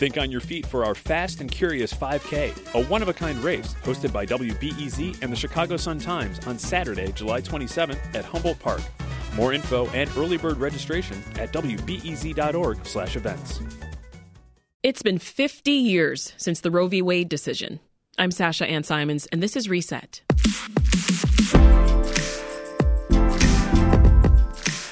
Think 0.00 0.16
on 0.16 0.30
your 0.30 0.40
feet 0.40 0.64
for 0.64 0.86
our 0.86 0.94
Fast 0.94 1.42
and 1.42 1.50
Curious 1.50 1.92
5K, 1.92 2.74
a 2.74 2.86
one 2.86 3.02
of 3.02 3.08
a 3.08 3.12
kind 3.12 3.36
race 3.44 3.74
hosted 3.84 4.14
by 4.14 4.24
WBEZ 4.24 5.22
and 5.22 5.30
the 5.30 5.36
Chicago 5.36 5.76
Sun 5.76 5.98
Times 5.98 6.40
on 6.46 6.58
Saturday, 6.58 7.12
July 7.12 7.42
27th 7.42 7.98
at 8.14 8.24
Humboldt 8.24 8.58
Park. 8.60 8.80
More 9.34 9.52
info 9.52 9.88
and 9.88 10.08
early 10.16 10.38
bird 10.38 10.56
registration 10.56 11.22
at 11.38 11.52
wbez.org/events. 11.52 13.60
It's 14.82 15.02
been 15.02 15.18
50 15.18 15.70
years 15.70 16.32
since 16.38 16.60
the 16.60 16.70
Roe 16.70 16.86
v. 16.86 17.02
Wade 17.02 17.28
decision. 17.28 17.80
I'm 18.16 18.30
Sasha 18.30 18.66
Ann 18.66 18.84
Simons, 18.84 19.26
and 19.26 19.42
this 19.42 19.54
is 19.54 19.68
Reset. 19.68 20.22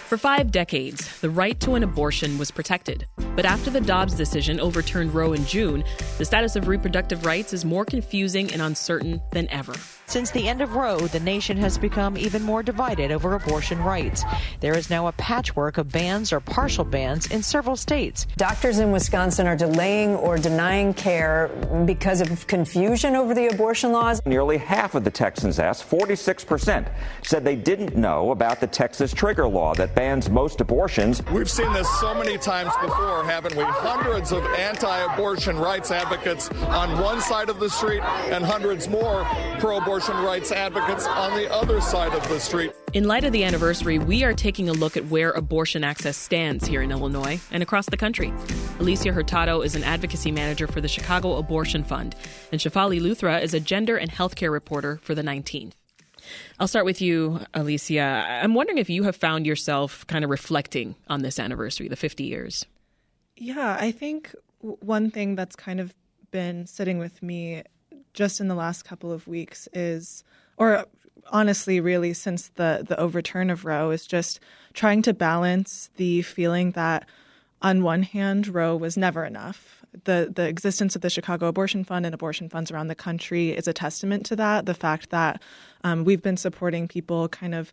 For 0.08 0.18
five 0.18 0.50
decades, 0.50 1.18
the 1.20 1.30
right 1.30 1.58
to 1.60 1.74
an 1.74 1.82
abortion 1.82 2.36
was 2.36 2.50
protected. 2.50 3.06
But 3.38 3.46
after 3.46 3.70
the 3.70 3.80
Dobbs 3.80 4.14
decision 4.14 4.58
overturned 4.58 5.14
Roe 5.14 5.32
in 5.32 5.46
June, 5.46 5.84
the 6.18 6.24
status 6.24 6.56
of 6.56 6.66
reproductive 6.66 7.24
rights 7.24 7.52
is 7.52 7.64
more 7.64 7.84
confusing 7.84 8.52
and 8.52 8.60
uncertain 8.60 9.20
than 9.30 9.48
ever. 9.50 9.74
Since 10.08 10.30
the 10.30 10.48
end 10.48 10.62
of 10.62 10.74
Roe, 10.74 10.96
the 10.96 11.20
nation 11.20 11.58
has 11.58 11.76
become 11.76 12.16
even 12.16 12.42
more 12.42 12.62
divided 12.62 13.12
over 13.12 13.34
abortion 13.34 13.78
rights. 13.82 14.24
There 14.60 14.74
is 14.74 14.88
now 14.88 15.08
a 15.08 15.12
patchwork 15.12 15.76
of 15.76 15.92
bans 15.92 16.32
or 16.32 16.40
partial 16.40 16.86
bans 16.86 17.26
in 17.26 17.42
several 17.42 17.76
states. 17.76 18.26
Doctors 18.38 18.78
in 18.78 18.90
Wisconsin 18.90 19.46
are 19.46 19.54
delaying 19.54 20.16
or 20.16 20.38
denying 20.38 20.94
care 20.94 21.48
because 21.84 22.22
of 22.22 22.46
confusion 22.46 23.16
over 23.16 23.34
the 23.34 23.48
abortion 23.48 23.92
laws. 23.92 24.22
Nearly 24.24 24.56
half 24.56 24.94
of 24.94 25.04
the 25.04 25.10
Texans 25.10 25.58
asked, 25.58 25.86
46%, 25.90 26.90
said 27.22 27.44
they 27.44 27.56
didn't 27.56 27.94
know 27.94 28.30
about 28.30 28.60
the 28.60 28.66
Texas 28.66 29.12
trigger 29.12 29.46
law 29.46 29.74
that 29.74 29.94
bans 29.94 30.30
most 30.30 30.62
abortions. 30.62 31.22
We've 31.26 31.50
seen 31.50 31.70
this 31.74 31.88
so 32.00 32.14
many 32.14 32.38
times 32.38 32.72
before, 32.80 33.24
haven't 33.24 33.54
we? 33.56 33.64
Hundreds 33.64 34.32
of 34.32 34.42
anti 34.46 35.12
abortion 35.12 35.58
rights 35.58 35.90
advocates 35.90 36.48
on 36.48 36.98
one 36.98 37.20
side 37.20 37.50
of 37.50 37.60
the 37.60 37.68
street 37.68 38.00
and 38.00 38.42
hundreds 38.42 38.88
more 38.88 39.26
pro 39.58 39.76
abortion 39.76 39.97
abortion 39.98 40.24
rights 40.24 40.52
advocates 40.52 41.08
on 41.08 41.36
the 41.36 41.52
other 41.52 41.80
side 41.80 42.12
of 42.12 42.28
the 42.28 42.38
street. 42.38 42.70
In 42.92 43.08
light 43.08 43.24
of 43.24 43.32
the 43.32 43.42
anniversary, 43.42 43.98
we 43.98 44.22
are 44.22 44.32
taking 44.32 44.68
a 44.68 44.72
look 44.72 44.96
at 44.96 45.06
where 45.06 45.32
abortion 45.32 45.82
access 45.82 46.16
stands 46.16 46.68
here 46.68 46.82
in 46.82 46.92
Illinois 46.92 47.40
and 47.50 47.64
across 47.64 47.86
the 47.86 47.96
country. 47.96 48.32
Alicia 48.78 49.12
Hurtado 49.12 49.60
is 49.60 49.74
an 49.74 49.82
advocacy 49.82 50.30
manager 50.30 50.68
for 50.68 50.80
the 50.80 50.86
Chicago 50.86 51.34
Abortion 51.34 51.82
Fund, 51.82 52.14
and 52.52 52.60
Shefali 52.60 53.00
Luthra 53.00 53.42
is 53.42 53.54
a 53.54 53.58
gender 53.58 53.96
and 53.96 54.08
healthcare 54.08 54.52
reporter 54.52 55.00
for 55.02 55.16
the 55.16 55.22
19th. 55.22 55.72
I'll 56.60 56.68
start 56.68 56.84
with 56.84 57.02
you, 57.02 57.40
Alicia. 57.52 58.00
I'm 58.00 58.54
wondering 58.54 58.78
if 58.78 58.88
you 58.88 59.02
have 59.02 59.16
found 59.16 59.46
yourself 59.46 60.06
kind 60.06 60.22
of 60.22 60.30
reflecting 60.30 60.94
on 61.08 61.22
this 61.22 61.40
anniversary, 61.40 61.88
the 61.88 61.96
50 61.96 62.22
years. 62.22 62.66
Yeah, 63.36 63.76
I 63.80 63.90
think 63.90 64.32
one 64.60 65.10
thing 65.10 65.34
that's 65.34 65.56
kind 65.56 65.80
of 65.80 65.92
been 66.30 66.66
sitting 66.66 66.98
with 66.98 67.20
me 67.20 67.64
just 68.18 68.40
in 68.40 68.48
the 68.48 68.54
last 68.56 68.84
couple 68.84 69.12
of 69.12 69.28
weeks 69.28 69.68
is, 69.72 70.24
or 70.56 70.84
honestly, 71.30 71.78
really 71.78 72.12
since 72.12 72.48
the 72.56 72.84
the 72.86 72.98
overturn 72.98 73.48
of 73.48 73.64
Roe, 73.64 73.90
is 73.92 74.06
just 74.06 74.40
trying 74.74 75.02
to 75.02 75.14
balance 75.14 75.88
the 75.96 76.22
feeling 76.22 76.72
that 76.72 77.06
on 77.62 77.84
one 77.84 78.02
hand 78.02 78.48
Roe 78.48 78.76
was 78.76 78.96
never 78.96 79.24
enough. 79.24 79.84
The 80.02 80.32
the 80.34 80.48
existence 80.48 80.96
of 80.96 81.02
the 81.02 81.10
Chicago 81.10 81.46
Abortion 81.46 81.84
Fund 81.84 82.06
and 82.06 82.14
abortion 82.14 82.48
funds 82.48 82.72
around 82.72 82.88
the 82.88 82.96
country 82.96 83.50
is 83.50 83.68
a 83.68 83.72
testament 83.72 84.26
to 84.26 84.36
that. 84.36 84.66
The 84.66 84.74
fact 84.74 85.10
that 85.10 85.40
um, 85.84 86.04
we've 86.04 86.22
been 86.22 86.36
supporting 86.36 86.88
people 86.88 87.28
kind 87.28 87.54
of 87.54 87.72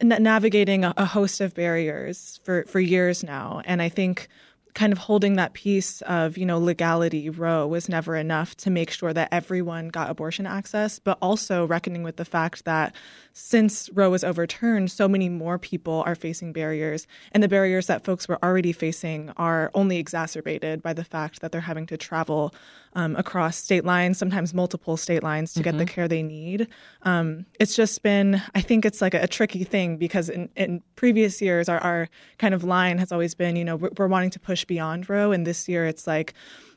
n- 0.00 0.22
navigating 0.22 0.84
a, 0.84 0.92
a 0.96 1.04
host 1.04 1.40
of 1.40 1.54
barriers 1.54 2.40
for 2.42 2.64
for 2.64 2.80
years 2.80 3.22
now, 3.22 3.62
and 3.64 3.80
I 3.80 3.88
think 3.88 4.28
kind 4.74 4.92
of 4.92 4.98
holding 4.98 5.36
that 5.36 5.52
piece 5.52 6.02
of, 6.02 6.36
you 6.36 6.44
know, 6.44 6.58
legality, 6.58 7.30
Roe 7.30 7.66
was 7.66 7.88
never 7.88 8.16
enough 8.16 8.56
to 8.56 8.70
make 8.70 8.90
sure 8.90 9.12
that 9.12 9.28
everyone 9.30 9.88
got 9.88 10.10
abortion 10.10 10.46
access, 10.46 10.98
but 10.98 11.16
also 11.22 11.64
reckoning 11.66 12.02
with 12.02 12.16
the 12.16 12.24
fact 12.24 12.64
that 12.64 12.94
since 13.32 13.88
Roe 13.94 14.10
was 14.10 14.24
overturned, 14.24 14.90
so 14.90 15.08
many 15.08 15.28
more 15.28 15.58
people 15.58 16.02
are 16.06 16.14
facing 16.14 16.52
barriers. 16.52 17.06
And 17.32 17.42
the 17.42 17.48
barriers 17.48 17.86
that 17.86 18.04
folks 18.04 18.28
were 18.28 18.42
already 18.44 18.72
facing 18.72 19.30
are 19.36 19.70
only 19.74 19.98
exacerbated 19.98 20.82
by 20.82 20.92
the 20.92 21.04
fact 21.04 21.40
that 21.40 21.52
they're 21.52 21.60
having 21.60 21.86
to 21.86 21.96
travel 21.96 22.54
um, 22.94 23.16
across 23.16 23.56
state 23.56 23.84
lines, 23.84 24.18
sometimes 24.18 24.54
multiple 24.54 24.96
state 24.96 25.22
lines, 25.22 25.52
to 25.52 25.60
mm-hmm. 25.60 25.64
get 25.64 25.78
the 25.78 25.84
mm-hmm. 25.84 25.94
care 25.94 26.08
they 26.08 26.22
need. 26.22 26.68
Um, 27.02 27.46
it's 27.58 27.74
just 27.74 28.02
been, 28.02 28.40
I 28.54 28.60
think 28.60 28.84
it's 28.84 29.00
like 29.00 29.14
a, 29.14 29.22
a 29.22 29.28
tricky 29.28 29.64
thing 29.64 29.96
because 29.96 30.28
in, 30.28 30.48
in 30.56 30.82
previous 30.96 31.42
years, 31.42 31.68
our, 31.68 31.78
our, 31.78 32.08
kind 32.38 32.54
of 32.54 32.64
line 32.64 32.98
has 32.98 33.12
always 33.12 33.34
been, 33.34 33.56
you 33.56 33.64
know, 33.64 33.76
we're, 33.76 33.90
we're 33.96 34.06
wanting 34.06 34.30
to 34.30 34.40
push 34.40 34.63
beyond 34.66 35.08
Roe, 35.08 35.32
and 35.32 35.46
this 35.46 35.68
year 35.68 35.86
it's 35.86 36.06
like 36.06 36.34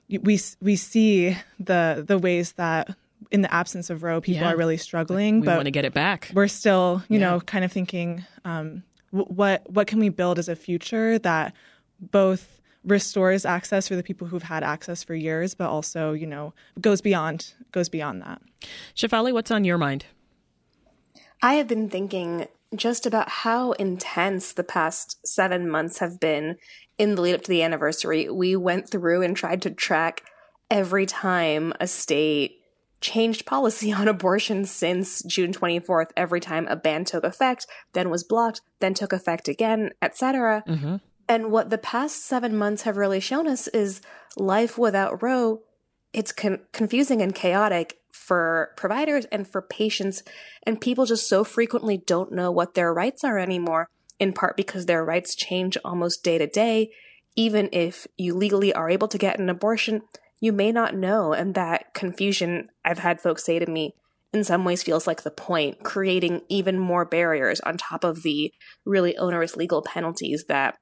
we 0.09 0.39
we 0.61 0.75
see 0.75 1.37
the 1.59 2.03
the 2.05 2.17
ways 2.17 2.53
that 2.53 2.95
in 3.31 3.41
the 3.41 3.53
absence 3.53 3.89
of 3.89 4.03
Roe, 4.03 4.21
people 4.21 4.41
yeah. 4.41 4.53
are 4.53 4.57
really 4.57 4.77
struggling. 4.77 5.41
We 5.41 5.45
but 5.45 5.55
want 5.55 5.65
to 5.65 5.71
get 5.71 5.85
it 5.85 5.93
back. 5.93 6.31
We're 6.33 6.47
still, 6.47 7.03
you 7.09 7.19
yeah. 7.19 7.31
know, 7.31 7.39
kind 7.41 7.65
of 7.65 7.71
thinking, 7.71 8.25
um, 8.45 8.83
what 9.11 9.69
what 9.69 9.87
can 9.87 9.99
we 9.99 10.09
build 10.09 10.39
as 10.39 10.49
a 10.49 10.55
future 10.55 11.19
that 11.19 11.53
both 11.99 12.61
restores 12.83 13.45
access 13.45 13.87
for 13.87 13.95
the 13.95 14.03
people 14.03 14.27
who've 14.27 14.43
had 14.43 14.63
access 14.63 15.03
for 15.03 15.13
years, 15.13 15.53
but 15.53 15.69
also, 15.69 16.13
you 16.13 16.27
know, 16.27 16.53
goes 16.79 17.01
beyond 17.01 17.53
goes 17.71 17.89
beyond 17.89 18.21
that. 18.21 18.41
Shefali, 18.95 19.33
what's 19.33 19.51
on 19.51 19.63
your 19.63 19.77
mind? 19.77 20.05
I 21.41 21.55
have 21.55 21.67
been 21.67 21.89
thinking 21.89 22.47
just 22.75 23.05
about 23.05 23.29
how 23.29 23.71
intense 23.73 24.53
the 24.53 24.63
past 24.63 25.25
seven 25.25 25.69
months 25.69 25.99
have 25.99 26.19
been 26.19 26.57
in 26.97 27.15
the 27.15 27.21
lead 27.21 27.35
up 27.35 27.43
to 27.43 27.49
the 27.49 27.63
anniversary. 27.63 28.29
We 28.29 28.55
went 28.55 28.89
through 28.89 29.21
and 29.21 29.35
tried 29.35 29.61
to 29.63 29.71
track 29.71 30.23
every 30.69 31.05
time 31.05 31.73
a 31.79 31.87
state 31.87 32.61
changed 32.99 33.45
policy 33.45 33.91
on 33.93 34.07
abortion 34.07 34.65
since 34.65 35.21
June 35.23 35.53
24th 35.53 36.09
every 36.17 36.39
time 36.39 36.67
a 36.67 36.75
ban 36.75 37.05
took 37.05 37.23
effect, 37.23 37.67
then 37.93 38.09
was 38.09 38.23
blocked, 38.23 38.61
then 38.79 38.93
took 38.93 39.13
effect 39.13 39.47
again, 39.47 39.91
etc. 40.01 40.63
Mm-hmm. 40.67 40.95
And 41.29 41.51
what 41.51 41.69
the 41.69 41.77
past 41.77 42.25
seven 42.25 42.57
months 42.57 42.83
have 42.83 42.97
really 42.97 43.19
shown 43.19 43.47
us 43.47 43.67
is 43.69 44.01
life 44.37 44.77
without 44.77 45.21
Roe, 45.21 45.61
it's 46.13 46.31
con- 46.31 46.61
confusing 46.71 47.21
and 47.21 47.35
chaotic 47.35 47.99
for 48.17 48.71
providers 48.75 49.25
and 49.31 49.47
for 49.47 49.61
patients. 49.61 50.23
And 50.63 50.81
people 50.81 51.05
just 51.05 51.29
so 51.29 51.43
frequently 51.43 51.97
don't 51.97 52.31
know 52.31 52.51
what 52.51 52.73
their 52.73 52.93
rights 52.93 53.23
are 53.23 53.37
anymore, 53.37 53.89
in 54.19 54.33
part 54.33 54.57
because 54.57 54.85
their 54.85 55.05
rights 55.05 55.35
change 55.35 55.77
almost 55.85 56.23
day 56.23 56.37
to 56.37 56.47
day. 56.47 56.89
Even 57.35 57.69
if 57.71 58.07
you 58.17 58.35
legally 58.35 58.73
are 58.73 58.89
able 58.89 59.07
to 59.07 59.17
get 59.17 59.39
an 59.39 59.49
abortion, 59.49 60.01
you 60.39 60.51
may 60.51 60.71
not 60.71 60.95
know. 60.95 61.33
And 61.33 61.53
that 61.55 61.93
confusion, 61.93 62.69
I've 62.83 62.99
had 62.99 63.21
folks 63.21 63.45
say 63.45 63.59
to 63.59 63.65
me, 63.65 63.93
in 64.33 64.43
some 64.43 64.65
ways 64.65 64.83
feels 64.83 65.07
like 65.07 65.23
the 65.23 65.31
point, 65.31 65.83
creating 65.83 66.41
even 66.49 66.77
more 66.77 67.05
barriers 67.05 67.59
on 67.61 67.77
top 67.77 68.03
of 68.03 68.23
the 68.23 68.51
really 68.85 69.15
onerous 69.17 69.55
legal 69.55 69.81
penalties 69.81 70.45
that 70.47 70.77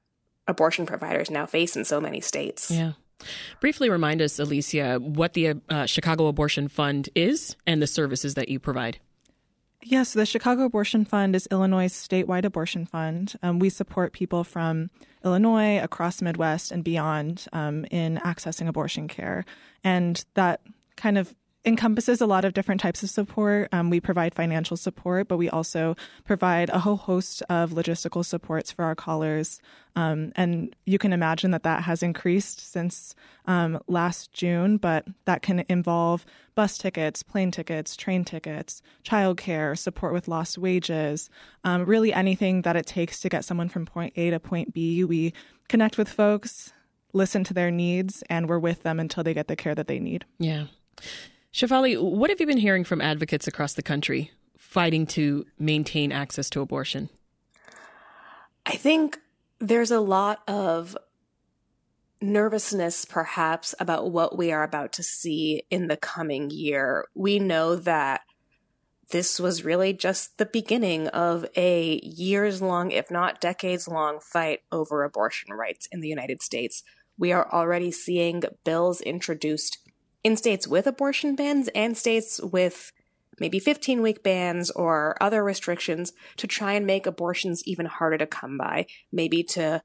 abortion 0.48 0.86
providers 0.86 1.30
now 1.30 1.46
face 1.46 1.76
in 1.76 1.84
so 1.84 2.00
many 2.00 2.20
states. 2.20 2.70
Yeah. 2.70 2.92
Briefly 3.60 3.88
remind 3.90 4.20
us, 4.22 4.38
Alicia, 4.38 4.98
what 4.98 5.32
the 5.32 5.54
uh, 5.68 5.86
Chicago 5.86 6.26
Abortion 6.26 6.68
Fund 6.68 7.08
is 7.14 7.56
and 7.66 7.80
the 7.80 7.86
services 7.86 8.34
that 8.34 8.48
you 8.48 8.58
provide. 8.58 8.98
Yes, 9.82 10.14
the 10.14 10.26
Chicago 10.26 10.64
Abortion 10.64 11.04
Fund 11.04 11.36
is 11.36 11.46
Illinois' 11.50 11.92
statewide 11.92 12.44
abortion 12.44 12.86
fund. 12.86 13.34
Um, 13.42 13.60
we 13.60 13.70
support 13.70 14.12
people 14.12 14.42
from 14.42 14.90
Illinois, 15.24 15.78
across 15.80 16.16
the 16.16 16.24
Midwest, 16.24 16.72
and 16.72 16.82
beyond 16.82 17.46
um, 17.52 17.84
in 17.90 18.16
accessing 18.24 18.66
abortion 18.66 19.06
care. 19.06 19.44
And 19.84 20.24
that 20.34 20.60
kind 20.96 21.16
of 21.16 21.34
encompasses 21.66 22.20
a 22.20 22.26
lot 22.26 22.44
of 22.44 22.54
different 22.54 22.80
types 22.80 23.02
of 23.02 23.10
support. 23.10 23.68
Um, 23.72 23.90
we 23.90 24.00
provide 24.00 24.34
financial 24.34 24.76
support, 24.76 25.26
but 25.26 25.36
we 25.36 25.50
also 25.50 25.96
provide 26.24 26.70
a 26.70 26.78
whole 26.78 26.96
host 26.96 27.42
of 27.50 27.72
logistical 27.72 28.24
supports 28.24 28.70
for 28.70 28.84
our 28.84 28.94
callers. 28.94 29.60
Um, 29.96 30.32
and 30.36 30.74
you 30.84 30.98
can 30.98 31.12
imagine 31.12 31.50
that 31.50 31.64
that 31.64 31.82
has 31.82 32.02
increased 32.02 32.72
since 32.72 33.14
um, 33.46 33.80
last 33.88 34.32
June, 34.32 34.76
but 34.76 35.06
that 35.24 35.42
can 35.42 35.64
involve 35.68 36.24
bus 36.54 36.78
tickets, 36.78 37.22
plane 37.22 37.50
tickets, 37.50 37.96
train 37.96 38.24
tickets, 38.24 38.80
childcare, 39.04 39.76
support 39.76 40.12
with 40.12 40.28
lost 40.28 40.56
wages, 40.56 41.28
um, 41.64 41.84
really 41.84 42.12
anything 42.12 42.62
that 42.62 42.76
it 42.76 42.86
takes 42.86 43.20
to 43.20 43.28
get 43.28 43.44
someone 43.44 43.68
from 43.68 43.84
point 43.84 44.12
A 44.16 44.30
to 44.30 44.38
point 44.38 44.72
B. 44.72 45.02
We 45.04 45.34
connect 45.68 45.98
with 45.98 46.08
folks 46.08 46.72
listen 47.12 47.42
to 47.44 47.54
their 47.54 47.70
needs 47.70 48.22
and 48.28 48.48
we're 48.48 48.58
with 48.58 48.82
them 48.82 49.00
until 49.00 49.24
they 49.24 49.34
get 49.34 49.48
the 49.48 49.56
care 49.56 49.74
that 49.74 49.88
they 49.88 49.98
need. 49.98 50.24
Yeah. 50.38 50.66
Shefali, 51.56 51.98
what 51.98 52.28
have 52.28 52.38
you 52.38 52.46
been 52.46 52.58
hearing 52.58 52.84
from 52.84 53.00
advocates 53.00 53.46
across 53.46 53.72
the 53.72 53.82
country 53.82 54.30
fighting 54.58 55.06
to 55.06 55.46
maintain 55.58 56.12
access 56.12 56.50
to 56.50 56.60
abortion? 56.60 57.08
I 58.66 58.72
think 58.72 59.18
there's 59.58 59.90
a 59.90 60.00
lot 60.00 60.42
of 60.46 60.98
nervousness, 62.20 63.06
perhaps, 63.06 63.74
about 63.80 64.10
what 64.10 64.36
we 64.36 64.52
are 64.52 64.64
about 64.64 64.92
to 64.92 65.02
see 65.02 65.62
in 65.70 65.86
the 65.86 65.96
coming 65.96 66.50
year. 66.50 67.06
We 67.14 67.38
know 67.38 67.74
that 67.74 68.20
this 69.10 69.40
was 69.40 69.64
really 69.64 69.94
just 69.94 70.36
the 70.36 70.44
beginning 70.44 71.08
of 71.08 71.46
a 71.56 72.00
years 72.02 72.60
long, 72.60 72.90
if 72.90 73.10
not 73.10 73.40
decades 73.40 73.88
long, 73.88 74.20
fight 74.20 74.60
over 74.70 75.04
abortion 75.04 75.54
rights 75.54 75.88
in 75.90 76.02
the 76.02 76.08
United 76.08 76.42
States. 76.42 76.82
We 77.16 77.32
are 77.32 77.50
already 77.50 77.92
seeing 77.92 78.42
bills 78.62 79.00
introduced 79.00 79.78
in 80.26 80.36
states 80.36 80.66
with 80.66 80.88
abortion 80.88 81.36
bans 81.36 81.68
and 81.68 81.96
states 81.96 82.40
with 82.42 82.90
maybe 83.38 83.60
15 83.60 84.02
week 84.02 84.24
bans 84.24 84.72
or 84.72 85.16
other 85.20 85.44
restrictions 85.44 86.12
to 86.36 86.48
try 86.48 86.72
and 86.72 86.84
make 86.84 87.06
abortions 87.06 87.62
even 87.64 87.86
harder 87.86 88.18
to 88.18 88.26
come 88.26 88.58
by, 88.58 88.86
maybe 89.12 89.44
to 89.44 89.80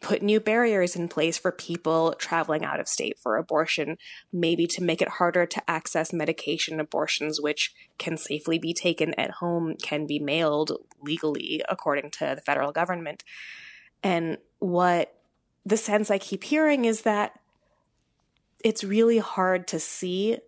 put 0.00 0.22
new 0.22 0.40
barriers 0.40 0.96
in 0.96 1.08
place 1.08 1.36
for 1.36 1.52
people 1.52 2.14
traveling 2.18 2.64
out 2.64 2.80
of 2.80 2.88
state 2.88 3.18
for 3.18 3.36
abortion, 3.36 3.98
maybe 4.32 4.66
to 4.66 4.82
make 4.82 5.02
it 5.02 5.08
harder 5.08 5.44
to 5.44 5.70
access 5.70 6.10
medication 6.10 6.80
abortions, 6.80 7.38
which 7.38 7.74
can 7.98 8.16
safely 8.16 8.58
be 8.58 8.72
taken 8.72 9.12
at 9.20 9.30
home, 9.42 9.74
can 9.82 10.06
be 10.06 10.18
mailed 10.18 10.72
legally 11.02 11.62
according 11.68 12.10
to 12.10 12.32
the 12.34 12.40
federal 12.40 12.72
government. 12.72 13.24
And 14.02 14.38
what 14.58 15.12
the 15.66 15.76
sense 15.76 16.10
I 16.10 16.16
keep 16.16 16.44
hearing 16.44 16.86
is 16.86 17.02
that 17.02 17.38
it's 18.66 18.82
really 18.82 19.18
hard 19.18 19.68
to 19.68 19.78
see 19.78 20.38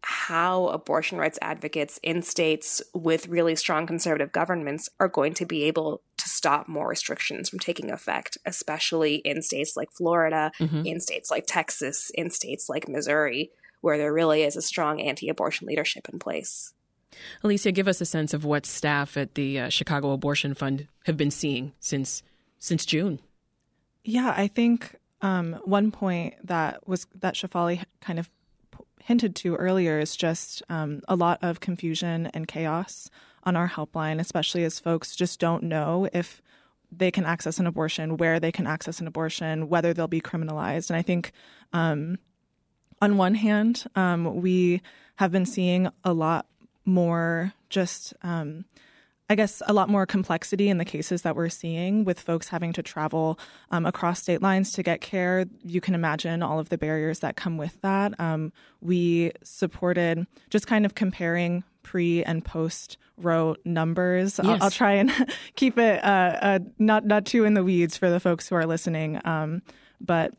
how 0.00 0.68
abortion 0.68 1.18
rights 1.18 1.38
advocates 1.42 2.00
in 2.02 2.22
states 2.22 2.80
with 2.94 3.28
really 3.28 3.54
strong 3.54 3.86
conservative 3.86 4.32
governments 4.32 4.88
are 4.98 5.08
going 5.08 5.34
to 5.34 5.44
be 5.44 5.64
able 5.64 6.00
to 6.16 6.26
stop 6.26 6.68
more 6.68 6.88
restrictions 6.88 7.50
from 7.50 7.58
taking 7.58 7.90
effect, 7.90 8.38
especially 8.46 9.16
in 9.16 9.42
states 9.42 9.76
like 9.76 9.92
Florida, 9.92 10.52
mm-hmm. 10.58 10.86
in 10.86 11.00
states 11.00 11.30
like 11.30 11.44
Texas, 11.46 12.10
in 12.14 12.30
states 12.30 12.70
like 12.70 12.88
Missouri, 12.88 13.50
where 13.82 13.98
there 13.98 14.12
really 14.12 14.42
is 14.42 14.56
a 14.56 14.62
strong 14.62 14.98
anti 15.02 15.28
abortion 15.28 15.68
leadership 15.68 16.08
in 16.10 16.18
place. 16.18 16.72
Alicia, 17.42 17.72
give 17.72 17.88
us 17.88 18.00
a 18.00 18.06
sense 18.06 18.32
of 18.32 18.46
what 18.46 18.64
staff 18.64 19.18
at 19.18 19.34
the 19.34 19.60
uh, 19.60 19.68
Chicago 19.68 20.12
Abortion 20.12 20.54
Fund 20.54 20.88
have 21.04 21.18
been 21.18 21.30
seeing 21.30 21.72
since 21.78 22.22
since 22.58 22.86
June. 22.86 23.20
Yeah, 24.02 24.32
I 24.34 24.48
think 24.48 24.96
um, 25.24 25.58
one 25.64 25.90
point 25.90 26.34
that 26.46 26.86
was 26.86 27.06
that 27.14 27.34
Shefali 27.34 27.82
kind 28.02 28.18
of 28.18 28.30
hinted 29.02 29.34
to 29.36 29.56
earlier 29.56 29.98
is 29.98 30.14
just 30.16 30.62
um, 30.68 31.00
a 31.08 31.16
lot 31.16 31.38
of 31.42 31.60
confusion 31.60 32.26
and 32.34 32.46
chaos 32.46 33.08
on 33.42 33.56
our 33.56 33.68
helpline, 33.68 34.20
especially 34.20 34.64
as 34.64 34.78
folks 34.78 35.16
just 35.16 35.40
don't 35.40 35.62
know 35.62 36.06
if 36.12 36.42
they 36.92 37.10
can 37.10 37.24
access 37.24 37.58
an 37.58 37.66
abortion, 37.66 38.18
where 38.18 38.38
they 38.38 38.52
can 38.52 38.66
access 38.66 39.00
an 39.00 39.06
abortion, 39.06 39.70
whether 39.70 39.94
they'll 39.94 40.06
be 40.06 40.20
criminalized. 40.20 40.90
And 40.90 40.96
I 40.96 41.02
think, 41.02 41.32
um, 41.72 42.18
on 43.00 43.16
one 43.16 43.34
hand, 43.34 43.84
um, 43.96 44.42
we 44.42 44.82
have 45.16 45.32
been 45.32 45.46
seeing 45.46 45.88
a 46.04 46.12
lot 46.12 46.46
more 46.84 47.54
just 47.70 48.12
um, 48.22 48.66
I 49.30 49.36
guess, 49.36 49.62
a 49.66 49.72
lot 49.72 49.88
more 49.88 50.04
complexity 50.04 50.68
in 50.68 50.76
the 50.76 50.84
cases 50.84 51.22
that 51.22 51.34
we're 51.34 51.48
seeing 51.48 52.04
with 52.04 52.20
folks 52.20 52.48
having 52.48 52.74
to 52.74 52.82
travel 52.82 53.38
um, 53.70 53.86
across 53.86 54.20
state 54.20 54.42
lines 54.42 54.72
to 54.72 54.82
get 54.82 55.00
care. 55.00 55.46
You 55.62 55.80
can 55.80 55.94
imagine 55.94 56.42
all 56.42 56.58
of 56.58 56.68
the 56.68 56.76
barriers 56.76 57.20
that 57.20 57.34
come 57.34 57.56
with 57.56 57.80
that. 57.80 58.18
Um, 58.20 58.52
we 58.82 59.32
supported 59.42 60.26
just 60.50 60.66
kind 60.66 60.84
of 60.84 60.94
comparing 60.94 61.64
pre 61.82 62.22
and 62.24 62.44
post 62.44 62.98
Roe 63.16 63.56
numbers. 63.64 64.40
Yes. 64.42 64.46
I'll, 64.46 64.64
I'll, 64.64 64.70
try 64.70 64.92
and 64.94 65.10
keep 65.56 65.78
it 65.78 66.04
uh, 66.04 66.38
uh, 66.42 66.58
not 66.78 67.06
not 67.06 67.24
too 67.24 67.44
in 67.44 67.54
the 67.54 67.62
weeds 67.62 67.96
for 67.96 68.10
the 68.10 68.20
folks 68.20 68.48
who 68.48 68.56
are 68.56 68.66
listening. 68.66 69.20
Um, 69.24 69.62
but 70.00 70.34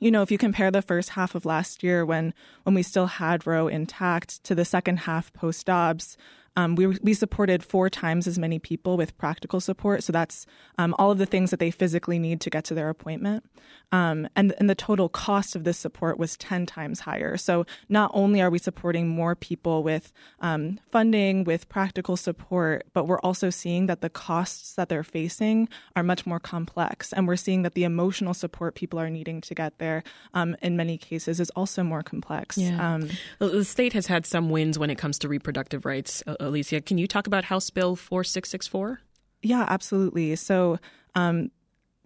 you 0.00 0.10
know, 0.10 0.22
if 0.22 0.30
you 0.30 0.38
compare 0.38 0.70
the 0.70 0.80
first 0.80 1.10
half 1.10 1.34
of 1.34 1.44
last 1.44 1.82
year 1.82 2.06
when 2.06 2.32
when 2.62 2.74
we 2.74 2.82
still 2.82 3.06
had 3.06 3.46
Roe 3.46 3.68
intact 3.68 4.42
to 4.44 4.54
the 4.54 4.64
second 4.64 5.00
half 5.00 5.32
post 5.34 5.66
Dobbs, 5.66 6.16
um, 6.56 6.74
we, 6.74 6.86
we 6.86 7.14
supported 7.14 7.62
four 7.62 7.88
times 7.88 8.26
as 8.26 8.38
many 8.38 8.58
people 8.58 8.96
with 8.96 9.16
practical 9.16 9.60
support. 9.60 10.02
So 10.02 10.12
that's 10.12 10.46
um, 10.78 10.94
all 10.98 11.10
of 11.10 11.18
the 11.18 11.26
things 11.26 11.50
that 11.50 11.60
they 11.60 11.70
physically 11.70 12.18
need 12.18 12.40
to 12.42 12.50
get 12.50 12.64
to 12.64 12.74
their 12.74 12.88
appointment. 12.88 13.44
Um, 13.92 14.28
and, 14.36 14.54
and 14.58 14.68
the 14.68 14.74
total 14.74 15.08
cost 15.08 15.54
of 15.56 15.64
this 15.64 15.78
support 15.78 16.18
was 16.18 16.36
10 16.36 16.66
times 16.66 17.00
higher. 17.00 17.36
So 17.36 17.66
not 17.88 18.10
only 18.14 18.40
are 18.40 18.50
we 18.50 18.58
supporting 18.58 19.08
more 19.08 19.34
people 19.34 19.82
with 19.82 20.12
um, 20.40 20.78
funding, 20.90 21.44
with 21.44 21.68
practical 21.68 22.16
support, 22.16 22.86
but 22.92 23.06
we're 23.06 23.20
also 23.20 23.50
seeing 23.50 23.86
that 23.86 24.00
the 24.00 24.10
costs 24.10 24.74
that 24.74 24.88
they're 24.88 25.04
facing 25.04 25.68
are 25.96 26.02
much 26.02 26.26
more 26.26 26.40
complex. 26.40 27.12
And 27.12 27.26
we're 27.26 27.36
seeing 27.36 27.62
that 27.62 27.74
the 27.74 27.84
emotional 27.84 28.34
support 28.34 28.74
people 28.74 28.98
are 28.98 29.10
needing 29.10 29.40
to 29.42 29.54
get 29.54 29.78
there 29.78 30.02
um, 30.34 30.56
in 30.62 30.76
many 30.76 30.98
cases 30.98 31.40
is 31.40 31.50
also 31.50 31.82
more 31.82 32.02
complex. 32.02 32.58
Yeah. 32.58 32.94
Um, 32.94 33.08
the 33.38 33.64
state 33.64 33.92
has 33.92 34.06
had 34.06 34.26
some 34.26 34.50
wins 34.50 34.78
when 34.78 34.90
it 34.90 34.98
comes 34.98 35.18
to 35.20 35.28
reproductive 35.28 35.84
rights. 35.84 36.22
Alicia, 36.40 36.80
can 36.80 36.98
you 36.98 37.06
talk 37.06 37.26
about 37.26 37.44
House 37.44 37.70
Bill 37.70 37.96
4664? 37.96 39.00
Yeah, 39.42 39.64
absolutely. 39.68 40.34
So, 40.36 40.78
um, 41.14 41.50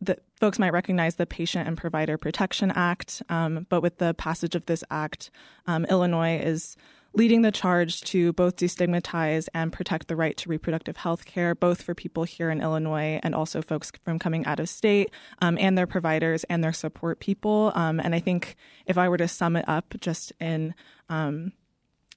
the 0.00 0.18
folks 0.38 0.58
might 0.58 0.72
recognize 0.72 1.16
the 1.16 1.26
Patient 1.26 1.66
and 1.66 1.78
Provider 1.78 2.18
Protection 2.18 2.70
Act, 2.74 3.22
um, 3.28 3.66
but 3.70 3.80
with 3.80 3.98
the 3.98 4.12
passage 4.14 4.54
of 4.54 4.66
this 4.66 4.84
act, 4.90 5.30
um, 5.66 5.84
Illinois 5.86 6.38
is 6.38 6.76
leading 7.14 7.42
the 7.42 7.52
charge 7.52 8.00
to 8.02 8.32
both 8.32 8.56
destigmatize 8.56 9.48
and 9.54 9.72
protect 9.72 10.08
the 10.08 10.16
right 10.16 10.36
to 10.36 10.48
reproductive 10.48 10.96
health 10.96 11.24
care, 11.24 11.54
both 11.54 11.80
for 11.80 11.94
people 11.94 12.24
here 12.24 12.50
in 12.50 12.60
Illinois 12.60 13.20
and 13.22 13.34
also 13.34 13.62
folks 13.62 13.92
from 14.04 14.18
coming 14.18 14.44
out 14.46 14.58
of 14.58 14.68
state 14.68 15.10
um, 15.40 15.56
and 15.60 15.78
their 15.78 15.86
providers 15.86 16.44
and 16.44 16.62
their 16.62 16.72
support 16.72 17.20
people. 17.20 17.72
Um, 17.74 18.00
and 18.00 18.14
I 18.14 18.18
think 18.20 18.56
if 18.86 18.98
I 18.98 19.08
were 19.08 19.18
to 19.18 19.28
sum 19.28 19.54
it 19.56 19.64
up 19.68 19.94
just 20.00 20.32
in 20.40 20.74
um, 21.08 21.52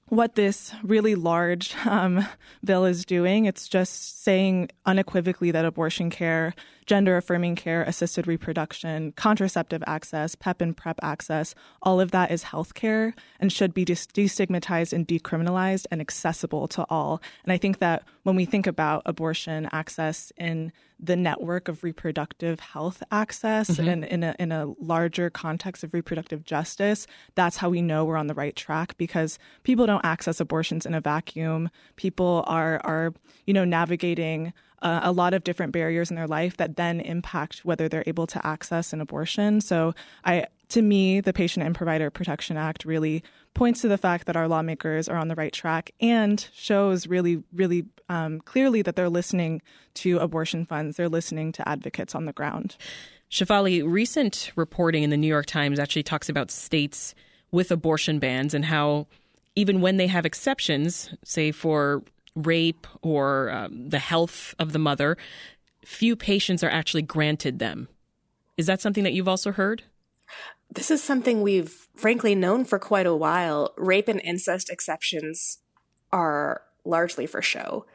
what 0.08 0.34
this 0.34 0.72
really 0.82 1.14
large 1.14 1.74
um, 1.86 2.26
bill 2.64 2.84
is 2.84 3.04
doing. 3.04 3.44
It's 3.44 3.68
just 3.68 4.22
saying 4.22 4.70
unequivocally 4.86 5.50
that 5.50 5.64
abortion 5.64 6.10
care 6.10 6.54
gender 6.88 7.18
affirming 7.18 7.54
care, 7.54 7.82
assisted 7.82 8.26
reproduction, 8.26 9.12
contraceptive 9.12 9.84
access, 9.86 10.34
PEP 10.34 10.62
and 10.62 10.76
PrEP 10.76 10.98
access, 11.02 11.54
all 11.82 12.00
of 12.00 12.10
that 12.12 12.30
is 12.30 12.44
healthcare 12.44 13.12
and 13.38 13.52
should 13.52 13.74
be 13.74 13.84
destigmatized 13.84 14.92
and 14.94 15.06
decriminalized 15.06 15.86
and 15.90 16.00
accessible 16.00 16.66
to 16.66 16.84
all. 16.88 17.20
And 17.44 17.52
I 17.52 17.58
think 17.58 17.78
that 17.78 18.02
when 18.22 18.36
we 18.36 18.46
think 18.46 18.66
about 18.66 19.02
abortion 19.04 19.68
access 19.70 20.32
in 20.38 20.72
the 20.98 21.14
network 21.14 21.68
of 21.68 21.84
reproductive 21.84 22.58
health 22.58 23.02
access 23.12 23.70
mm-hmm. 23.70 23.88
and 23.88 24.04
in 24.06 24.24
a, 24.24 24.34
in 24.38 24.50
a 24.50 24.66
larger 24.80 25.30
context 25.30 25.84
of 25.84 25.94
reproductive 25.94 26.42
justice, 26.42 27.06
that's 27.34 27.58
how 27.58 27.68
we 27.68 27.82
know 27.82 28.04
we're 28.04 28.16
on 28.16 28.26
the 28.26 28.34
right 28.34 28.56
track 28.56 28.96
because 28.96 29.38
people 29.62 29.86
don't 29.86 30.04
access 30.04 30.40
abortions 30.40 30.86
in 30.86 30.94
a 30.94 31.00
vacuum. 31.00 31.70
People 31.96 32.42
are, 32.46 32.80
are 32.82 33.12
you 33.46 33.54
know, 33.54 33.64
navigating 33.64 34.52
uh, 34.82 35.00
a 35.02 35.12
lot 35.12 35.34
of 35.34 35.44
different 35.44 35.72
barriers 35.72 36.10
in 36.10 36.16
their 36.16 36.26
life 36.26 36.56
that 36.56 36.76
then 36.76 37.00
impact 37.00 37.64
whether 37.64 37.88
they're 37.88 38.04
able 38.06 38.26
to 38.26 38.46
access 38.46 38.92
an 38.92 39.00
abortion. 39.00 39.60
So 39.60 39.94
I 40.24 40.46
to 40.70 40.82
me, 40.82 41.20
the 41.20 41.32
Patient 41.32 41.64
and 41.64 41.74
Provider 41.74 42.10
Protection 42.10 42.56
Act 42.56 42.84
really 42.84 43.22
points 43.54 43.80
to 43.80 43.88
the 43.88 43.98
fact 43.98 44.26
that 44.26 44.36
our 44.36 44.48
lawmakers 44.48 45.08
are 45.08 45.16
on 45.16 45.28
the 45.28 45.34
right 45.34 45.52
track 45.52 45.92
and 46.00 46.46
shows 46.52 47.06
really, 47.06 47.42
really 47.54 47.86
um, 48.08 48.40
clearly 48.40 48.82
that 48.82 48.94
they're 48.94 49.08
listening 49.08 49.62
to 49.94 50.18
abortion 50.18 50.66
funds. 50.66 50.96
They're 50.96 51.08
listening 51.08 51.52
to 51.52 51.68
advocates 51.68 52.14
on 52.14 52.26
the 52.26 52.32
ground. 52.32 52.76
Shefali, 53.30 53.82
recent 53.84 54.52
reporting 54.56 55.02
in 55.02 55.10
the 55.10 55.16
New 55.16 55.26
York 55.26 55.46
Times 55.46 55.78
actually 55.78 56.02
talks 56.02 56.28
about 56.28 56.50
states 56.50 57.14
with 57.50 57.70
abortion 57.70 58.18
bans 58.18 58.52
and 58.52 58.64
how 58.64 59.06
even 59.54 59.80
when 59.80 59.96
they 59.96 60.06
have 60.06 60.24
exceptions, 60.24 61.10
say 61.24 61.50
for 61.50 62.02
rape 62.34 62.86
or 63.02 63.50
um, 63.50 63.88
the 63.88 63.98
health 63.98 64.54
of 64.58 64.72
the 64.72 64.78
mother, 64.78 65.16
few 65.84 66.16
patients 66.16 66.62
are 66.62 66.70
actually 66.70 67.02
granted 67.02 67.58
them. 67.58 67.88
Is 68.56 68.66
that 68.66 68.80
something 68.80 69.04
that 69.04 69.12
you've 69.12 69.28
also 69.28 69.52
heard? 69.52 69.84
This 70.70 70.90
is 70.90 71.02
something 71.02 71.40
we've 71.40 71.88
frankly 71.96 72.34
known 72.34 72.64
for 72.64 72.78
quite 72.78 73.06
a 73.06 73.14
while. 73.14 73.72
Rape 73.76 74.08
and 74.08 74.20
incest 74.20 74.68
exceptions 74.68 75.58
are 76.12 76.62
largely 76.84 77.26
for 77.26 77.40
show. 77.40 77.86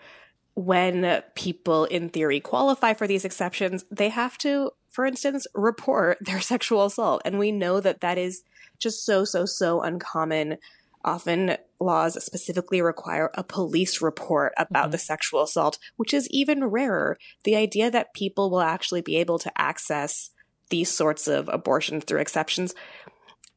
When 0.56 1.22
people 1.36 1.86
in 1.86 2.10
theory 2.10 2.40
qualify 2.40 2.94
for 2.94 3.08
these 3.08 3.26
exceptions, 3.26 3.86
they 3.92 4.10
have 4.10 4.38
to, 4.40 4.72
for 4.90 5.06
instance, 5.06 5.46
report 5.54 6.18
their 6.22 6.42
sexual 6.54 6.86
assault. 6.86 7.22
And 7.26 7.38
we 7.38 7.52
know 7.52 7.80
that 7.80 8.02
that 8.02 8.18
is 8.18 8.44
just 8.80 9.06
so, 9.06 9.24
so, 9.24 9.46
so 9.46 9.82
uncommon 9.82 10.58
Often 11.06 11.58
laws 11.80 12.24
specifically 12.24 12.82
require 12.82 13.30
a 13.34 13.44
police 13.44 14.02
report 14.02 14.54
about 14.58 14.84
mm-hmm. 14.84 14.92
the 14.92 14.98
sexual 14.98 15.44
assault, 15.44 15.78
which 15.98 16.14
is 16.14 16.30
even 16.30 16.66
rarer. 16.66 17.18
The 17.44 17.56
idea 17.56 17.92
that 17.92 18.14
people 18.14 18.50
will 18.50 18.62
actually 18.62 19.02
be 19.02 19.18
able 19.18 19.38
to 19.40 19.52
access 19.60 20.32
these 20.70 20.90
sorts 20.90 21.28
of 21.28 21.50
abortions 21.50 22.06
through 22.06 22.22
exceptions. 22.22 22.74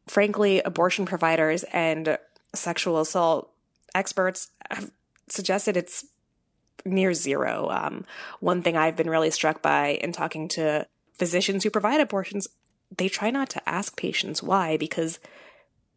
Frankly, 0.07 0.61
abortion 0.61 1.07
providers 1.07 1.65
and 1.73 2.19
sexual 2.55 3.01
assault 3.01 3.51
experts 3.95 4.51
have 4.71 4.91
suggested 5.29 5.77
it's 5.77 6.05
near 6.85 7.15
zero. 7.15 7.69
Um, 7.71 8.05
one 8.41 8.63
thing 8.63 8.77
I've 8.77 8.97
been 8.97 9.11
really 9.11 9.31
struck 9.31 9.63
by 9.63 9.99
in 10.03 10.13
talking 10.13 10.49
to 10.49 10.87
physicians 11.15 11.65
who 11.65 11.71
provide 11.71 12.01
abortions, 12.01 12.49
they 12.97 13.09
try 13.09 13.31
not 13.31 13.51
to 13.51 13.69
ask 13.69 13.97
patients 13.97 14.43
why 14.43 14.77
because 14.77 15.19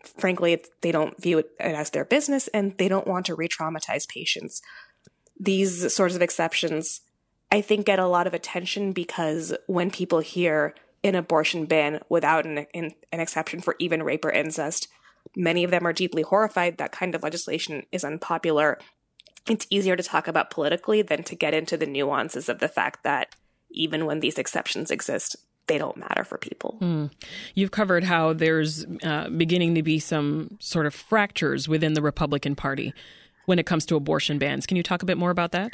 frankly 0.04 0.62
they 0.82 0.92
don't 0.92 1.22
view 1.22 1.40
it 1.40 1.52
as 1.60 1.90
their 1.90 2.06
business 2.06 2.48
and 2.50 2.78
they 2.78 2.88
don't 2.88 3.08
want 3.08 3.26
to 3.26 3.36
re-traumatize 3.36 4.08
patients. 4.08 4.62
These 5.40 5.94
sorts 5.94 6.16
of 6.16 6.22
exceptions 6.22 7.02
I 7.52 7.62
think 7.62 7.86
get 7.86 8.00
a 8.00 8.08
lot 8.08 8.28
of 8.28 8.34
attention 8.34 8.94
because 8.94 9.56
when 9.66 9.90
people 9.90 10.20
hear 10.20 10.76
an 11.04 11.16
abortion 11.16 11.66
ban 11.66 12.00
without 12.08 12.46
an, 12.46 12.68
an, 12.74 12.92
an 13.12 13.20
exception 13.20 13.60
for 13.62 13.76
even 13.80 14.04
rape 14.04 14.24
or 14.24 14.30
incest, 14.30 14.88
many 15.36 15.64
of 15.64 15.72
them 15.72 15.88
are 15.88 15.94
deeply 15.94 16.22
horrified 16.22 16.78
that 16.78 16.92
kind 16.92 17.16
of 17.16 17.24
legislation 17.24 17.86
is 17.92 18.04
unpopular 18.04 18.78
it's 19.50 19.68
easier 19.70 19.96
to 19.96 20.04
talk 20.04 20.28
about 20.28 20.52
politically 20.52 21.02
than 21.02 21.24
to 21.24 21.36
get 21.36 21.54
into 21.54 21.78
the 21.78 21.88
nuances 21.88 22.50
of 22.50 22.60
the 22.60 22.68
fact 22.68 23.04
that 23.04 23.36
even 23.72 24.06
when 24.06 24.20
these 24.20 24.38
exceptions 24.38 24.92
exist, 24.92 25.36
they 25.70 25.78
don't 25.78 25.96
matter 25.96 26.26
for 26.26 26.38
people. 26.38 26.78
Mm. 26.82 27.10
You've 27.56 27.72
covered 27.72 28.04
how 28.04 28.34
there's 28.34 28.86
uh, 29.04 29.30
beginning 29.30 29.76
to 29.76 29.84
be 29.84 30.00
some 30.00 30.58
sort 30.60 30.86
of 30.86 30.94
fractures 30.94 31.70
within 31.70 31.94
the 31.94 32.02
Republican 32.02 32.56
Party 32.56 32.94
when 33.46 33.60
it 33.60 33.66
comes 33.66 33.86
to 33.86 33.96
abortion 33.96 34.38
bans. 34.38 34.66
Can 34.66 34.76
you 34.76 34.84
talk 34.84 35.02
a 35.02 35.06
bit 35.06 35.18
more 35.18 35.32
about 35.32 35.54
that? 35.54 35.74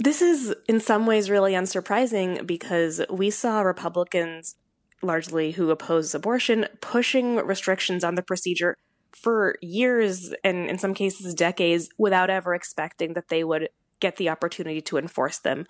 This 0.00 0.22
is 0.22 0.54
in 0.68 0.80
some 0.80 1.06
ways 1.06 1.30
really 1.30 1.52
unsurprising 1.52 2.46
because 2.46 3.00
we 3.10 3.30
saw 3.30 3.60
Republicans, 3.60 4.56
largely 5.02 5.52
who 5.52 5.70
oppose 5.70 6.14
abortion, 6.14 6.66
pushing 6.80 7.36
restrictions 7.36 8.02
on 8.02 8.14
the 8.14 8.22
procedure 8.22 8.76
for 9.12 9.56
years 9.60 10.32
and 10.44 10.68
in 10.70 10.78
some 10.78 10.94
cases 10.94 11.34
decades 11.34 11.88
without 11.98 12.30
ever 12.30 12.54
expecting 12.54 13.14
that 13.14 13.28
they 13.28 13.42
would 13.42 13.68
get 14.00 14.16
the 14.16 14.28
opportunity 14.28 14.80
to 14.80 14.98
enforce 14.98 15.38
them. 15.38 15.66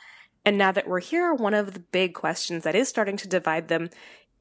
And 0.48 0.56
now 0.56 0.72
that 0.72 0.88
we're 0.88 1.00
here, 1.00 1.34
one 1.34 1.52
of 1.52 1.74
the 1.74 1.80
big 1.80 2.14
questions 2.14 2.64
that 2.64 2.74
is 2.74 2.88
starting 2.88 3.18
to 3.18 3.28
divide 3.28 3.68
them 3.68 3.90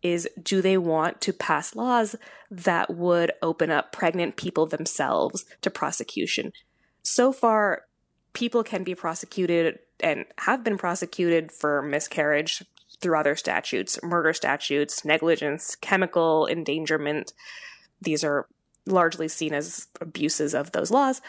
is 0.01 0.25
do 0.41 0.61
they 0.61 0.77
want 0.77 1.19
to 1.19 1.33
pass 1.33 1.75
laws 1.75 2.15
that 2.49 2.95
would 2.95 3.33
open 3.41 3.71
up 3.71 3.91
pregnant 3.91 4.37
people 4.37 4.65
themselves 4.65 5.43
to 5.63 5.69
prosecution? 5.69 6.53
So 7.03 7.33
far, 7.33 7.81
people 8.31 8.63
can 8.63 8.85
be 8.85 8.95
prosecuted 8.95 9.79
and 9.99 10.23
have 10.37 10.63
been 10.63 10.77
prosecuted 10.77 11.51
for 11.51 11.81
miscarriage 11.81 12.63
through 13.01 13.19
other 13.19 13.35
statutes, 13.35 13.99
murder 14.01 14.31
statutes, 14.31 15.03
negligence, 15.03 15.75
chemical 15.75 16.47
endangerment. 16.47 17.33
These 18.01 18.23
are 18.23 18.47
largely 18.85 19.27
seen 19.27 19.53
as 19.53 19.87
abuses 19.99 20.55
of 20.55 20.71
those 20.71 20.89
laws. 20.89 21.21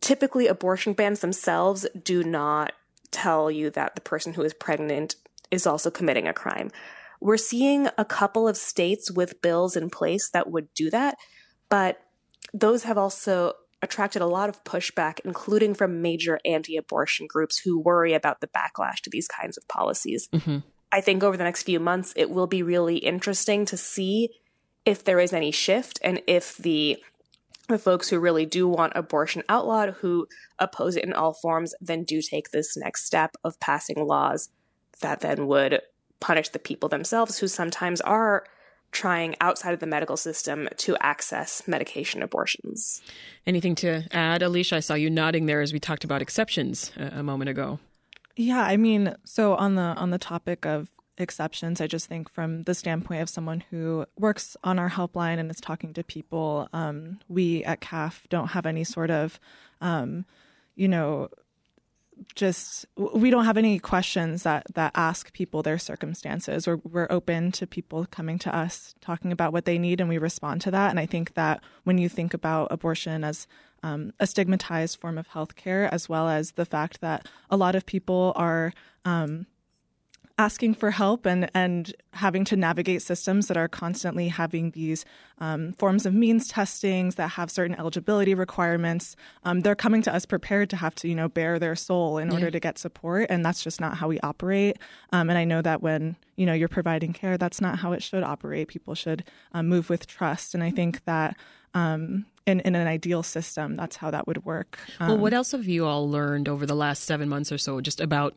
Typically, 0.00 0.46
abortion 0.46 0.94
bans 0.94 1.20
themselves 1.20 1.86
do 2.02 2.24
not 2.24 2.72
tell 3.10 3.50
you 3.50 3.70
that 3.70 3.94
the 3.94 4.00
person 4.00 4.34
who 4.34 4.42
is 4.42 4.54
pregnant 4.54 5.16
is 5.50 5.66
also 5.66 5.90
committing 5.90 6.28
a 6.28 6.32
crime. 6.32 6.70
We're 7.20 7.36
seeing 7.36 7.88
a 7.98 8.04
couple 8.04 8.46
of 8.46 8.56
states 8.56 9.10
with 9.10 9.42
bills 9.42 9.76
in 9.76 9.90
place 9.90 10.30
that 10.30 10.50
would 10.50 10.72
do 10.74 10.90
that, 10.90 11.16
but 11.68 12.00
those 12.54 12.84
have 12.84 12.98
also 12.98 13.54
attracted 13.82 14.22
a 14.22 14.26
lot 14.26 14.48
of 14.48 14.62
pushback, 14.64 15.20
including 15.24 15.74
from 15.74 16.02
major 16.02 16.38
anti 16.44 16.76
abortion 16.76 17.26
groups 17.28 17.58
who 17.58 17.80
worry 17.80 18.14
about 18.14 18.40
the 18.40 18.48
backlash 18.48 19.00
to 19.02 19.10
these 19.10 19.28
kinds 19.28 19.56
of 19.56 19.66
policies. 19.68 20.28
Mm-hmm. 20.32 20.58
I 20.90 21.00
think 21.00 21.22
over 21.22 21.36
the 21.36 21.44
next 21.44 21.64
few 21.64 21.80
months, 21.80 22.12
it 22.16 22.30
will 22.30 22.46
be 22.46 22.62
really 22.62 22.98
interesting 22.98 23.64
to 23.66 23.76
see 23.76 24.30
if 24.84 25.04
there 25.04 25.20
is 25.20 25.32
any 25.32 25.50
shift 25.50 25.98
and 26.02 26.22
if 26.26 26.56
the 26.56 27.02
the 27.68 27.78
folks 27.78 28.08
who 28.08 28.18
really 28.18 28.46
do 28.46 28.66
want 28.66 28.94
abortion 28.96 29.42
outlawed, 29.48 29.90
who 30.00 30.26
oppose 30.58 30.96
it 30.96 31.04
in 31.04 31.12
all 31.12 31.34
forms, 31.34 31.74
then 31.80 32.02
do 32.02 32.20
take 32.20 32.50
this 32.50 32.76
next 32.76 33.04
step 33.04 33.36
of 33.44 33.60
passing 33.60 34.06
laws 34.06 34.50
that 35.00 35.20
then 35.20 35.46
would 35.46 35.80
punish 36.20 36.48
the 36.48 36.58
people 36.58 36.88
themselves 36.88 37.38
who 37.38 37.46
sometimes 37.46 38.00
are 38.00 38.44
trying 38.90 39.36
outside 39.40 39.74
of 39.74 39.80
the 39.80 39.86
medical 39.86 40.16
system 40.16 40.68
to 40.78 40.96
access 41.00 41.68
medication 41.68 42.22
abortions. 42.22 43.02
Anything 43.46 43.74
to 43.76 44.04
add, 44.12 44.42
Alicia? 44.42 44.76
I 44.76 44.80
saw 44.80 44.94
you 44.94 45.10
nodding 45.10 45.46
there 45.46 45.60
as 45.60 45.72
we 45.72 45.78
talked 45.78 46.04
about 46.04 46.22
exceptions 46.22 46.90
a, 46.96 47.18
a 47.18 47.22
moment 47.22 47.50
ago. 47.50 47.78
Yeah, 48.34 48.62
I 48.62 48.76
mean, 48.76 49.14
so 49.24 49.56
on 49.56 49.74
the 49.74 49.82
on 49.82 50.10
the 50.10 50.18
topic 50.18 50.64
of 50.64 50.90
exceptions. 51.18 51.80
I 51.80 51.86
just 51.86 52.06
think 52.06 52.30
from 52.30 52.64
the 52.64 52.74
standpoint 52.74 53.22
of 53.22 53.28
someone 53.28 53.64
who 53.70 54.06
works 54.18 54.56
on 54.64 54.78
our 54.78 54.90
helpline 54.90 55.38
and 55.38 55.50
is 55.50 55.60
talking 55.60 55.92
to 55.94 56.04
people, 56.04 56.68
um, 56.72 57.20
we 57.28 57.64
at 57.64 57.80
CAF 57.80 58.28
don't 58.28 58.48
have 58.48 58.66
any 58.66 58.84
sort 58.84 59.10
of, 59.10 59.38
um, 59.80 60.24
you 60.76 60.88
know, 60.88 61.28
just 62.34 62.86
we 62.96 63.30
don't 63.30 63.44
have 63.44 63.56
any 63.56 63.78
questions 63.78 64.42
that 64.42 64.66
that 64.74 64.92
ask 64.94 65.32
people 65.32 65.62
their 65.62 65.78
circumstances 65.78 66.66
or 66.66 66.78
we're 66.78 67.06
open 67.10 67.52
to 67.52 67.66
people 67.66 68.06
coming 68.10 68.38
to 68.38 68.54
us 68.54 68.94
talking 69.00 69.32
about 69.32 69.52
what 69.52 69.64
they 69.64 69.78
need 69.78 70.00
and 70.00 70.08
we 70.08 70.18
respond 70.18 70.60
to 70.60 70.70
that 70.70 70.90
and 70.90 70.98
i 70.98 71.06
think 71.06 71.34
that 71.34 71.62
when 71.84 71.98
you 71.98 72.08
think 72.08 72.34
about 72.34 72.68
abortion 72.70 73.22
as 73.22 73.46
um, 73.84 74.12
a 74.18 74.26
stigmatized 74.26 75.00
form 75.00 75.18
of 75.18 75.28
healthcare 75.28 75.88
as 75.92 76.08
well 76.08 76.28
as 76.28 76.52
the 76.52 76.64
fact 76.64 77.00
that 77.00 77.28
a 77.50 77.56
lot 77.56 77.76
of 77.76 77.86
people 77.86 78.32
are 78.34 78.72
um, 79.04 79.46
asking 80.38 80.72
for 80.72 80.92
help 80.92 81.26
and 81.26 81.50
and 81.52 81.92
having 82.12 82.44
to 82.44 82.56
navigate 82.56 83.02
systems 83.02 83.48
that 83.48 83.56
are 83.56 83.68
constantly 83.68 84.28
having 84.28 84.70
these 84.70 85.04
um, 85.38 85.72
forms 85.74 86.06
of 86.06 86.14
means 86.14 86.48
testings 86.48 87.16
that 87.16 87.28
have 87.28 87.50
certain 87.50 87.78
eligibility 87.78 88.34
requirements. 88.34 89.16
Um, 89.44 89.60
they're 89.60 89.74
coming 89.74 90.00
to 90.02 90.14
us 90.14 90.24
prepared 90.24 90.70
to 90.70 90.76
have 90.76 90.94
to 90.96 91.08
you 91.08 91.14
know 91.14 91.28
bare 91.28 91.58
their 91.58 91.76
soul 91.76 92.18
in 92.18 92.28
yeah. 92.28 92.34
order 92.34 92.50
to 92.50 92.60
get 92.60 92.78
support, 92.78 93.26
and 93.28 93.44
that's 93.44 93.62
just 93.62 93.80
not 93.80 93.96
how 93.96 94.08
we 94.08 94.20
operate. 94.20 94.78
Um, 95.12 95.28
and 95.28 95.38
I 95.38 95.44
know 95.44 95.60
that 95.62 95.82
when 95.82 96.16
you 96.36 96.46
know 96.46 96.54
you're 96.54 96.68
providing 96.68 97.12
care, 97.12 97.36
that's 97.36 97.60
not 97.60 97.80
how 97.80 97.92
it 97.92 98.02
should 98.02 98.22
operate. 98.22 98.68
People 98.68 98.94
should 98.94 99.24
um, 99.52 99.68
move 99.68 99.90
with 99.90 100.06
trust, 100.06 100.54
and 100.54 100.62
I 100.62 100.70
think 100.70 101.04
that. 101.04 101.36
Um, 101.74 102.24
in, 102.46 102.60
in, 102.60 102.74
an 102.74 102.86
ideal 102.86 103.22
system, 103.22 103.76
that's 103.76 103.96
how 103.96 104.10
that 104.10 104.26
would 104.26 104.46
work. 104.46 104.78
well, 104.98 105.18
what 105.18 105.34
um, 105.34 105.36
else 105.36 105.52
have 105.52 105.66
you 105.66 105.84
all 105.84 106.10
learned 106.10 106.48
over 106.48 106.64
the 106.64 106.74
last 106.74 107.04
seven 107.04 107.28
months 107.28 107.52
or 107.52 107.58
so 107.58 107.82
just 107.82 108.00
about 108.00 108.34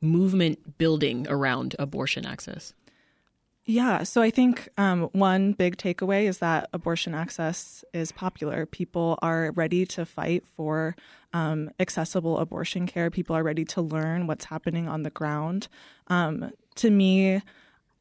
movement 0.00 0.78
building 0.78 1.26
around 1.28 1.76
abortion 1.78 2.26
access? 2.26 2.74
Yeah, 3.66 4.02
so 4.02 4.22
I 4.22 4.30
think 4.30 4.68
um, 4.78 5.02
one 5.12 5.52
big 5.52 5.76
takeaway 5.76 6.24
is 6.24 6.38
that 6.38 6.68
abortion 6.72 7.14
access 7.14 7.84
is 7.92 8.10
popular. 8.10 8.66
People 8.66 9.18
are 9.22 9.52
ready 9.52 9.86
to 9.86 10.06
fight 10.06 10.44
for 10.56 10.96
um, 11.32 11.70
accessible 11.78 12.38
abortion 12.38 12.86
care. 12.86 13.10
People 13.10 13.36
are 13.36 13.44
ready 13.44 13.64
to 13.66 13.82
learn 13.82 14.26
what's 14.26 14.46
happening 14.46 14.88
on 14.88 15.02
the 15.02 15.10
ground. 15.10 15.68
Um, 16.08 16.50
to 16.76 16.90
me, 16.90 17.42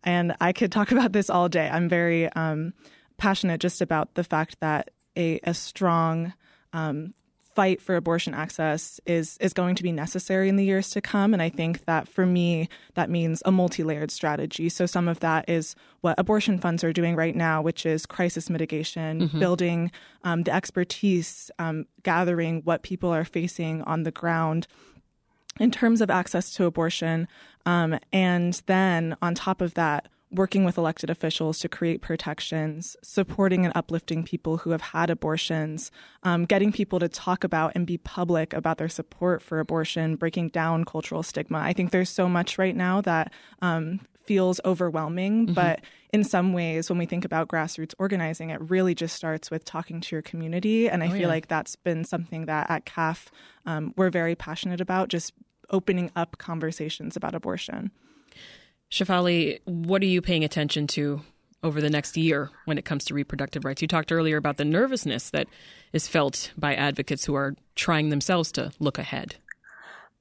and 0.03 0.35
I 0.41 0.53
could 0.53 0.71
talk 0.71 0.91
about 0.93 1.11
this 1.11 1.29
all 1.29 1.49
day, 1.49 1.69
I'm 1.69 1.89
very 1.89 2.31
um, 2.33 2.73
passionate 3.17 3.59
just 3.59 3.81
about 3.81 4.15
the 4.15 4.23
fact 4.23 4.59
that 4.61 4.89
a, 5.15 5.39
a 5.43 5.53
strong 5.53 6.33
um, 6.73 7.13
fight 7.59 7.81
for 7.81 7.97
abortion 7.97 8.33
access 8.33 9.01
is 9.05 9.37
is 9.41 9.51
going 9.51 9.75
to 9.75 9.83
be 9.83 9.91
necessary 9.91 10.47
in 10.47 10.55
the 10.55 10.63
years 10.63 10.91
to 10.91 11.01
come. 11.01 11.33
And 11.33 11.41
i 11.41 11.49
think 11.49 11.83
that 11.83 12.07
for 12.07 12.25
me 12.25 12.69
that 12.93 13.09
means 13.09 13.43
a 13.43 13.51
multi-layered 13.51 14.11
strategy. 14.11 14.69
So 14.69 14.85
some 14.85 15.09
of 15.09 15.19
that 15.19 15.43
is 15.49 15.75
what 15.99 16.17
abortion 16.17 16.57
funds 16.57 16.85
are 16.85 16.93
doing 16.93 17.17
right 17.17 17.35
now 17.35 17.61
which 17.61 17.85
is 17.85 18.05
crisis 18.05 18.49
mitigation 18.49 19.11
mm-hmm. 19.19 19.39
building 19.39 19.91
um, 20.23 20.43
the 20.43 20.53
expertise 20.53 21.51
um, 21.59 21.85
gathering 22.03 22.61
what 22.63 22.81
people 22.81 23.09
are 23.09 23.25
facing 23.25 23.81
on 23.83 24.03
the 24.03 24.11
ground 24.21 24.65
in 25.59 25.69
terms 25.69 25.99
of 25.99 26.09
access 26.09 26.53
to 26.55 26.63
abortion. 26.63 27.27
Um, 27.65 27.99
and 28.13 28.53
then 28.67 29.17
on 29.21 29.35
top 29.35 29.59
of 29.59 29.73
that 29.73 30.07
working 30.31 30.63
with 30.63 30.77
elected 30.77 31.09
officials 31.09 31.59
to 31.59 31.69
create 31.69 32.01
protections, 32.01 32.95
supporting 33.01 33.65
and 33.65 33.75
uplifting 33.75 34.23
people 34.23 34.57
who 34.57 34.69
have 34.69 34.81
had 34.81 35.09
abortions, 35.09 35.91
um, 36.23 36.45
getting 36.45 36.71
people 36.71 36.99
to 36.99 37.09
talk 37.09 37.43
about 37.43 37.71
and 37.75 37.87
be 37.87 37.97
public 37.97 38.53
about 38.53 38.77
their 38.77 38.89
support 38.89 39.41
for 39.41 39.59
abortion, 39.59 40.15
breaking 40.15 40.49
down 40.49 40.85
cultural 40.85 41.23
stigma. 41.23 41.57
I 41.57 41.73
think 41.73 41.91
there's 41.91 42.09
so 42.09 42.29
much 42.29 42.57
right 42.57 42.75
now 42.75 43.01
that 43.01 43.33
um, 43.61 44.01
feels 44.23 44.61
overwhelming, 44.65 45.47
mm-hmm. 45.47 45.53
but 45.53 45.81
in 46.13 46.23
some 46.23 46.53
ways, 46.53 46.89
when 46.89 46.99
we 46.99 47.05
think 47.07 47.25
about 47.25 47.47
grassroots 47.47 47.95
organizing, 47.97 48.51
it 48.51 48.61
really 48.69 48.93
just 48.93 49.15
starts 49.15 49.49
with 49.49 49.65
talking 49.65 50.01
to 50.01 50.15
your 50.15 50.21
community. 50.21 50.87
And 50.89 51.03
I 51.03 51.07
oh, 51.07 51.11
feel 51.11 51.21
yeah. 51.21 51.27
like 51.27 51.47
that's 51.47 51.75
been 51.75 52.03
something 52.03 52.45
that 52.45 52.69
at 52.69 52.85
CAF 52.85 53.27
um, 53.65 53.93
we're 53.97 54.09
very 54.11 54.35
passionate 54.35 54.81
about, 54.81 55.09
just 55.09 55.33
opening 55.71 56.11
up 56.15 56.37
conversations 56.37 57.15
about 57.15 57.35
abortion. 57.35 57.91
Shefali, 58.91 59.59
what 59.65 60.01
are 60.01 60.05
you 60.07 60.21
paying 60.21 60.43
attention 60.43 60.87
to 60.87 61.21
over 61.61 61.81
the 61.81 61.89
next 61.89 62.17
year 62.17 62.49
when 62.65 62.77
it 62.77 62.85
comes 62.85 63.05
to 63.05 63.13
reproductive 63.13 63.65
rights? 63.65 63.81
You 63.81 63.87
talked 63.87 64.11
earlier 64.11 64.37
about 64.37 64.57
the 64.57 64.65
nervousness 64.65 65.29
that 65.29 65.47
is 65.93 66.07
felt 66.07 66.51
by 66.57 66.73
advocates 66.73 67.25
who 67.25 67.35
are 67.35 67.55
trying 67.75 68.09
themselves 68.09 68.51
to 68.53 68.71
look 68.79 68.97
ahead. 68.97 69.35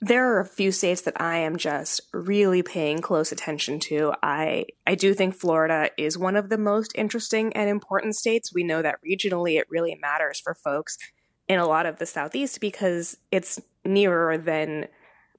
there 0.00 0.32
are 0.32 0.40
a 0.40 0.46
few 0.46 0.70
states 0.70 1.00
that 1.02 1.20
I 1.20 1.38
am 1.38 1.56
just 1.56 2.02
really 2.12 2.62
paying 2.62 3.00
close 3.00 3.32
attention 3.32 3.80
to. 3.80 4.12
I 4.22 4.66
I 4.86 4.94
do 4.94 5.12
think 5.12 5.34
Florida 5.34 5.90
is 5.98 6.16
one 6.16 6.36
of 6.36 6.50
the 6.50 6.58
most 6.58 6.92
interesting 6.94 7.52
and 7.54 7.68
important 7.68 8.14
states. 8.14 8.54
We 8.54 8.62
know 8.62 8.80
that 8.82 9.00
regionally 9.04 9.58
it 9.58 9.66
really 9.70 9.96
matters 10.00 10.40
for 10.40 10.54
folks 10.54 10.98
in 11.48 11.58
a 11.58 11.66
lot 11.66 11.86
of 11.86 11.98
the 11.98 12.06
southeast 12.06 12.60
because 12.60 13.16
it's 13.32 13.60
nearer 13.84 14.38
than 14.38 14.86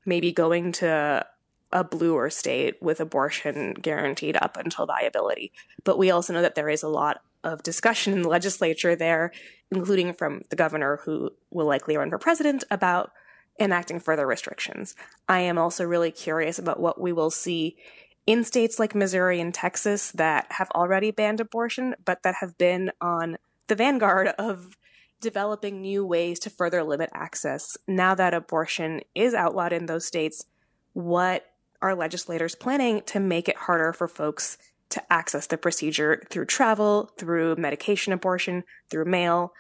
maybe 0.06 0.32
going 0.32 0.74
to 0.74 1.26
a 1.72 1.84
bluer 1.84 2.30
state 2.30 2.76
with 2.82 3.00
abortion 3.00 3.74
guaranteed 3.74 4.38
up 4.38 4.58
until 4.58 4.86
viability. 4.86 5.52
But 5.84 5.98
we 5.98 6.12
also 6.12 6.34
know 6.34 6.42
that 6.42 6.56
there 6.56 6.70
is 6.70 6.84
a 6.84 6.88
lot 6.88 7.22
of 7.44 7.64
discussion 7.64 8.14
in 8.14 8.24
the 8.24 8.30
legislature 8.30 8.96
there, 8.96 9.32
including 9.72 10.14
from 10.14 10.42
the 10.50 10.56
governor 10.56 11.00
who 11.06 11.32
will 11.52 11.68
likely 11.68 11.96
run 11.96 12.10
for 12.10 12.18
president 12.18 12.64
about 12.72 13.12
enacting 13.60 14.00
further 14.00 14.26
restrictions. 14.26 14.96
I 15.28 15.40
am 15.42 15.58
also 15.58 15.84
really 15.84 16.12
curious 16.12 16.60
about 16.60 16.80
what 16.80 17.00
we 17.00 17.14
will 17.14 17.32
see 17.32 17.78
in 18.26 18.44
states 18.44 18.80
like 18.80 18.96
Missouri 18.96 19.40
and 19.40 19.54
Texas 19.54 20.12
that 20.12 20.48
have 20.52 20.70
already 20.72 21.12
banned 21.12 21.40
abortion, 21.40 21.96
but 22.04 22.24
that 22.24 22.36
have 22.42 22.58
been 22.58 22.92
on 23.02 23.38
the 23.68 23.76
vanguard 23.76 24.30
of 24.40 24.78
developing 25.22 25.82
new 25.82 26.06
ways 26.06 26.40
to 26.40 26.50
further 26.50 26.84
limit 26.84 27.10
access. 27.14 27.78
Now 27.88 28.16
that 28.16 28.34
abortion 28.34 29.02
is 29.16 29.34
outlawed 29.34 29.74
in 29.74 29.86
those 29.86 30.06
states, 30.06 30.46
what 30.94 31.46
are 31.82 31.96
legislators 31.96 32.56
planning 32.56 33.02
to 33.08 33.20
make 33.20 33.48
it 33.48 33.58
harder 33.58 33.94
for 33.94 34.08
folks 34.08 34.58
to 34.90 35.14
access 35.14 35.48
the 35.48 35.58
procedure 35.58 36.24
through 36.30 36.46
travel, 36.46 37.12
through 37.18 37.56
medication 37.56 38.14
abortion, 38.14 38.64
through 38.90 39.06
mail? 39.06 39.54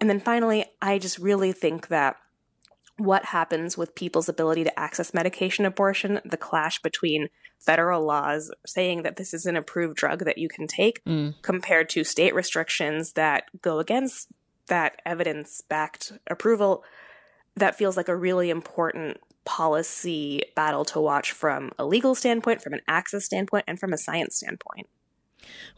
And 0.00 0.10
then 0.10 0.20
finally, 0.20 0.66
I 0.82 0.98
just 0.98 1.18
really 1.18 1.52
think 1.52 1.88
that 1.88 2.16
what 2.98 3.26
happens 3.26 3.76
with 3.76 3.94
people's 3.94 4.28
ability 4.28 4.64
to 4.64 4.78
access 4.78 5.12
medication 5.12 5.64
abortion, 5.64 6.20
the 6.24 6.36
clash 6.36 6.80
between 6.80 7.28
federal 7.58 8.04
laws 8.04 8.50
saying 8.66 9.02
that 9.02 9.16
this 9.16 9.34
is 9.34 9.46
an 9.46 9.56
approved 9.56 9.96
drug 9.96 10.24
that 10.24 10.38
you 10.38 10.48
can 10.48 10.66
take 10.66 11.04
mm. 11.04 11.34
compared 11.42 11.88
to 11.90 12.04
state 12.04 12.34
restrictions 12.34 13.12
that 13.12 13.44
go 13.60 13.78
against 13.78 14.28
that 14.68 15.00
evidence 15.04 15.62
backed 15.68 16.12
approval, 16.28 16.84
that 17.56 17.76
feels 17.76 17.96
like 17.96 18.08
a 18.08 18.16
really 18.16 18.50
important 18.50 19.18
policy 19.46 20.42
battle 20.54 20.84
to 20.84 21.00
watch 21.00 21.32
from 21.32 21.72
a 21.78 21.86
legal 21.86 22.14
standpoint, 22.14 22.60
from 22.60 22.74
an 22.74 22.82
access 22.86 23.24
standpoint, 23.24 23.64
and 23.66 23.80
from 23.80 23.94
a 23.94 23.98
science 23.98 24.36
standpoint. 24.36 24.86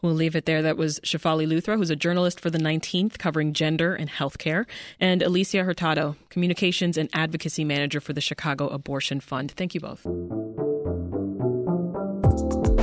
We'll 0.01 0.13
leave 0.13 0.35
it 0.35 0.45
there. 0.45 0.61
That 0.61 0.77
was 0.77 0.99
Shefali 1.01 1.47
Luthra, 1.47 1.77
who's 1.77 1.89
a 1.89 1.95
journalist 1.95 2.39
for 2.39 2.49
the 2.49 2.57
19th 2.57 3.17
covering 3.17 3.53
gender 3.53 3.93
and 3.93 4.09
healthcare, 4.09 4.65
and 4.99 5.21
Alicia 5.21 5.63
Hurtado, 5.63 6.15
communications 6.29 6.97
and 6.97 7.09
advocacy 7.13 7.63
manager 7.63 8.01
for 8.01 8.13
the 8.13 8.21
Chicago 8.21 8.67
Abortion 8.67 9.19
Fund. 9.19 9.51
Thank 9.51 9.75
you 9.75 9.79
both. 9.79 10.03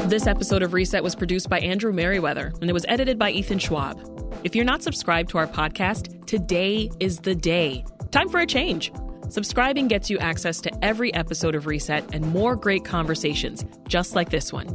This 0.08 0.28
episode 0.28 0.62
of 0.62 0.72
Reset 0.72 1.02
was 1.02 1.16
produced 1.16 1.48
by 1.48 1.58
Andrew 1.58 1.92
Merriweather, 1.92 2.52
and 2.60 2.70
it 2.70 2.72
was 2.72 2.86
edited 2.88 3.18
by 3.18 3.30
Ethan 3.32 3.58
Schwab. 3.58 4.00
If 4.44 4.54
you're 4.54 4.64
not 4.64 4.82
subscribed 4.82 5.30
to 5.30 5.38
our 5.38 5.48
podcast, 5.48 6.26
today 6.26 6.90
is 7.00 7.18
the 7.18 7.34
day. 7.34 7.84
Time 8.12 8.28
for 8.28 8.38
a 8.38 8.46
change. 8.46 8.92
Subscribing 9.28 9.88
gets 9.88 10.08
you 10.08 10.18
access 10.18 10.60
to 10.60 10.84
every 10.84 11.12
episode 11.14 11.54
of 11.54 11.66
Reset 11.66 12.14
and 12.14 12.26
more 12.28 12.54
great 12.54 12.84
conversations, 12.84 13.64
just 13.88 14.14
like 14.14 14.30
this 14.30 14.52
one. 14.52 14.68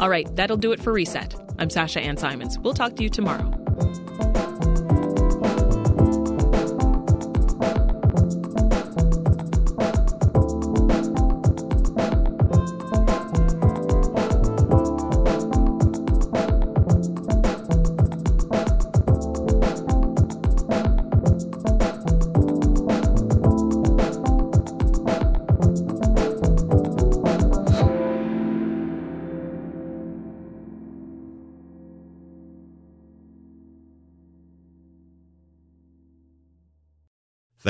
All 0.00 0.08
right, 0.08 0.28
that'll 0.34 0.56
do 0.56 0.72
it 0.72 0.80
for 0.80 0.92
Reset. 0.92 1.34
I'm 1.58 1.70
Sasha 1.70 2.00
Ann 2.00 2.16
Simons. 2.16 2.58
We'll 2.58 2.74
talk 2.74 2.96
to 2.96 3.02
you 3.02 3.08
tomorrow. 3.08 3.61